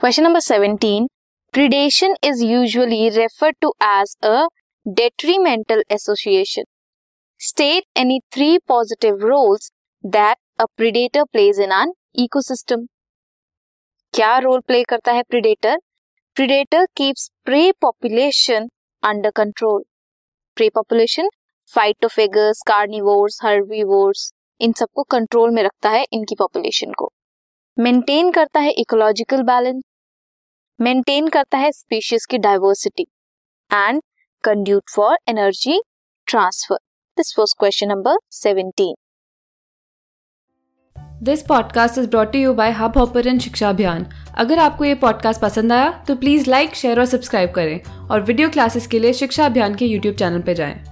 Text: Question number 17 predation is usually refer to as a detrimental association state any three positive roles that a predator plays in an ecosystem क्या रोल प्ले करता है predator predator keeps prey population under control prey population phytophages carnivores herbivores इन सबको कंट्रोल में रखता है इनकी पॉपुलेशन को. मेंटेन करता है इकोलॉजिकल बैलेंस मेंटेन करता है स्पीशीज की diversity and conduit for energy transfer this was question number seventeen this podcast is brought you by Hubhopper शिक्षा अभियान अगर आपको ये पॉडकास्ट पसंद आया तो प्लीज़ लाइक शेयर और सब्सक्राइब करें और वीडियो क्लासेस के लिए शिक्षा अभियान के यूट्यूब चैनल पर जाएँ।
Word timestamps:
Question 0.00 0.22
number 0.22 0.40
17 0.40 1.06
predation 1.54 2.14
is 2.24 2.42
usually 2.44 3.08
refer 3.08 3.50
to 3.60 3.72
as 3.84 4.14
a 4.24 4.46
detrimental 4.86 5.82
association 5.92 6.64
state 7.40 7.84
any 7.98 8.18
three 8.32 8.46
positive 8.68 9.26
roles 9.26 9.70
that 10.04 10.36
a 10.58 10.64
predator 10.76 11.24
plays 11.24 11.60
in 11.60 11.72
an 11.72 11.92
ecosystem 12.24 12.86
क्या 14.14 14.38
रोल 14.38 14.60
प्ले 14.60 14.82
करता 14.84 15.12
है 15.12 15.22
predator 15.22 15.76
predator 16.36 16.86
keeps 16.96 17.30
prey 17.44 17.60
population 17.80 18.68
under 19.02 19.30
control 19.36 19.82
prey 20.56 20.68
population 20.74 21.28
phytophages 21.70 22.62
carnivores 22.66 23.38
herbivores 23.44 24.30
इन 24.60 24.72
सबको 24.72 25.02
कंट्रोल 25.10 25.54
में 25.54 25.62
रखता 25.62 25.90
है 25.90 26.04
इनकी 26.12 26.34
पॉपुलेशन 26.34 26.92
को. 26.92 27.12
मेंटेन 27.76 28.30
करता 28.32 28.60
है 28.60 28.70
इकोलॉजिकल 28.78 29.42
बैलेंस 29.42 29.82
मेंटेन 30.82 31.28
करता 31.28 31.58
है 31.58 31.72
स्पीशीज 31.72 32.26
की 32.26 32.38
diversity 32.38 33.02
and 33.72 34.02
conduit 34.44 34.82
for 34.90 35.16
energy 35.28 35.82
transfer 36.26 36.76
this 37.16 37.38
was 37.38 37.54
question 37.58 37.88
number 37.88 38.16
seventeen 38.30 38.94
this 41.22 41.42
podcast 41.42 41.98
is 41.98 42.06
brought 42.06 42.34
you 42.34 42.54
by 42.54 42.70
Hubhopper 42.98 43.38
शिक्षा 43.38 43.68
अभियान 43.68 44.06
अगर 44.34 44.58
आपको 44.58 44.84
ये 44.84 44.94
पॉडकास्ट 44.94 45.40
पसंद 45.40 45.72
आया 45.72 45.90
तो 46.08 46.16
प्लीज़ 46.16 46.50
लाइक 46.50 46.74
शेयर 46.74 47.00
और 47.00 47.06
सब्सक्राइब 47.06 47.50
करें 47.50 48.08
और 48.08 48.20
वीडियो 48.20 48.48
क्लासेस 48.48 48.86
के 48.86 48.98
लिए 48.98 49.12
शिक्षा 49.12 49.46
अभियान 49.46 49.74
के 49.74 49.86
यूट्यूब 49.86 50.14
चैनल 50.14 50.42
पर 50.42 50.52
जाएँ। 50.52 50.89